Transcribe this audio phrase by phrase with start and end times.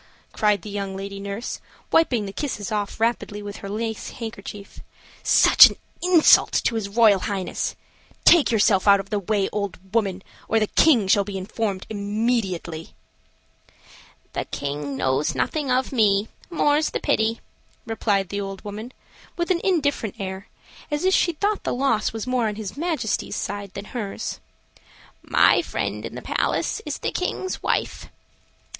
[0.33, 4.79] cried the young lady nurse, wiping the kisses off rapidly with her lace handkerchief.
[5.21, 7.75] "Such an insult to his Royal Highness!
[8.25, 12.95] Take yourself out of the way, old woman, or the King shall be informed immediately."
[14.33, 17.39] "The King knows nothing of me, more's the pity,"
[17.85, 18.93] replied the old woman,
[19.37, 20.47] with an indifferent air,
[20.89, 24.39] as if she thought the loss was more on his Majesty's side than hers.
[25.21, 28.09] "My friend in the palace is the King's wife."